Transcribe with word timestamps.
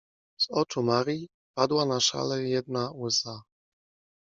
Z 0.39 0.47
oczu 0.51 0.83
Marii 0.83 1.29
padła 1.57 1.85
na 1.85 1.99
szalę 1.99 2.43
jedna 2.43 2.91
łza. 2.95 3.43